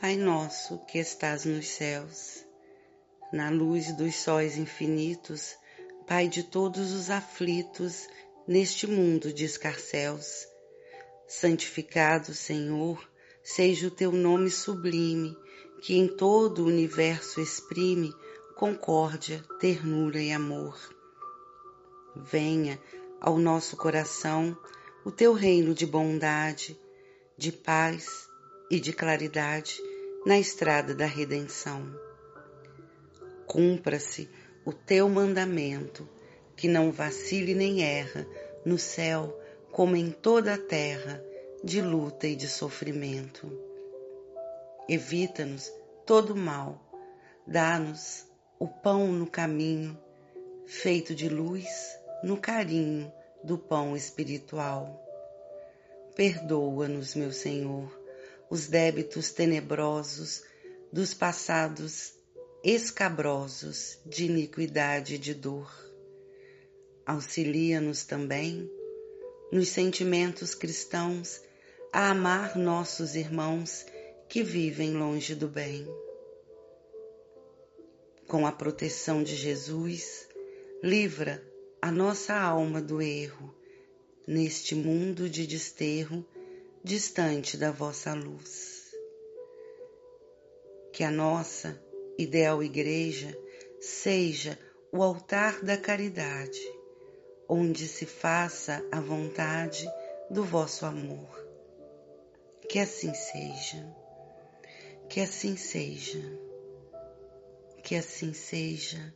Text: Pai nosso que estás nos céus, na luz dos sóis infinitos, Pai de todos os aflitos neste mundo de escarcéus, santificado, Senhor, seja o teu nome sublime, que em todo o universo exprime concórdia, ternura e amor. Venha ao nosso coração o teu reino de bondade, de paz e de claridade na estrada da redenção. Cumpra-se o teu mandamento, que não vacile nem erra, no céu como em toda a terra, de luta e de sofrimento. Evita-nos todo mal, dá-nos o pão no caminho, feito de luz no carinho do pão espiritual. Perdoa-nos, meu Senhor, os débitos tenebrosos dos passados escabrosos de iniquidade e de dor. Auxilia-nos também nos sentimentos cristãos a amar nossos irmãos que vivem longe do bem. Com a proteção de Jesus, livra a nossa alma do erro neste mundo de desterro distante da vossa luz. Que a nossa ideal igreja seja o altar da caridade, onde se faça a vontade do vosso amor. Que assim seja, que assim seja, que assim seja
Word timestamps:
Pai 0.00 0.16
nosso 0.16 0.78
que 0.86 0.98
estás 0.98 1.44
nos 1.44 1.68
céus, 1.68 2.44
na 3.32 3.48
luz 3.48 3.92
dos 3.92 4.16
sóis 4.16 4.58
infinitos, 4.58 5.54
Pai 6.06 6.28
de 6.28 6.42
todos 6.42 6.92
os 6.92 7.10
aflitos 7.10 8.08
neste 8.46 8.88
mundo 8.88 9.32
de 9.32 9.44
escarcéus, 9.44 10.48
santificado, 11.28 12.34
Senhor, 12.34 13.08
seja 13.42 13.86
o 13.86 13.90
teu 13.90 14.10
nome 14.10 14.50
sublime, 14.50 15.38
que 15.80 15.94
em 15.94 16.08
todo 16.08 16.64
o 16.64 16.66
universo 16.66 17.40
exprime 17.40 18.12
concórdia, 18.56 19.44
ternura 19.60 20.20
e 20.20 20.32
amor. 20.32 20.76
Venha 22.16 22.80
ao 23.20 23.38
nosso 23.38 23.76
coração 23.76 24.58
o 25.04 25.10
teu 25.12 25.32
reino 25.32 25.72
de 25.72 25.86
bondade, 25.86 26.78
de 27.38 27.52
paz 27.52 28.28
e 28.70 28.80
de 28.80 28.92
claridade 28.92 29.76
na 30.26 30.38
estrada 30.38 30.94
da 30.94 31.06
redenção. 31.06 31.94
Cumpra-se 33.46 34.28
o 34.64 34.72
teu 34.72 35.08
mandamento, 35.08 36.08
que 36.56 36.66
não 36.66 36.90
vacile 36.90 37.54
nem 37.54 37.82
erra, 37.82 38.26
no 38.64 38.78
céu 38.78 39.38
como 39.70 39.96
em 39.96 40.10
toda 40.10 40.54
a 40.54 40.58
terra, 40.58 41.22
de 41.62 41.80
luta 41.80 42.26
e 42.26 42.36
de 42.36 42.46
sofrimento. 42.46 43.50
Evita-nos 44.88 45.72
todo 46.06 46.36
mal, 46.36 46.80
dá-nos 47.46 48.26
o 48.58 48.68
pão 48.68 49.12
no 49.12 49.26
caminho, 49.26 49.98
feito 50.66 51.14
de 51.14 51.28
luz 51.28 51.66
no 52.22 52.36
carinho 52.36 53.12
do 53.42 53.58
pão 53.58 53.96
espiritual. 53.96 55.02
Perdoa-nos, 56.14 57.14
meu 57.14 57.32
Senhor, 57.32 58.03
os 58.50 58.66
débitos 58.66 59.30
tenebrosos 59.30 60.42
dos 60.92 61.12
passados 61.12 62.14
escabrosos 62.62 63.98
de 64.06 64.24
iniquidade 64.24 65.16
e 65.16 65.18
de 65.18 65.34
dor. 65.34 65.70
Auxilia-nos 67.04 68.04
também 68.04 68.70
nos 69.52 69.68
sentimentos 69.68 70.54
cristãos 70.54 71.42
a 71.92 72.10
amar 72.10 72.56
nossos 72.56 73.14
irmãos 73.14 73.84
que 74.28 74.42
vivem 74.42 74.94
longe 74.94 75.34
do 75.34 75.46
bem. 75.46 75.86
Com 78.26 78.46
a 78.46 78.52
proteção 78.52 79.22
de 79.22 79.36
Jesus, 79.36 80.26
livra 80.82 81.46
a 81.80 81.92
nossa 81.92 82.34
alma 82.34 82.80
do 82.80 83.02
erro 83.02 83.54
neste 84.26 84.74
mundo 84.74 85.28
de 85.28 85.46
desterro 85.46 86.26
distante 86.84 87.56
da 87.56 87.70
vossa 87.70 88.12
luz. 88.12 88.92
Que 90.92 91.02
a 91.02 91.10
nossa 91.10 91.82
ideal 92.18 92.62
igreja 92.62 93.34
seja 93.80 94.58
o 94.92 95.02
altar 95.02 95.64
da 95.64 95.78
caridade, 95.78 96.60
onde 97.48 97.88
se 97.88 98.04
faça 98.04 98.86
a 98.92 99.00
vontade 99.00 99.88
do 100.30 100.44
vosso 100.44 100.84
amor. 100.84 101.42
Que 102.68 102.78
assim 102.78 103.14
seja, 103.14 103.82
que 105.08 105.20
assim 105.20 105.56
seja, 105.56 106.22
que 107.82 107.96
assim 107.96 108.34
seja 108.34 109.10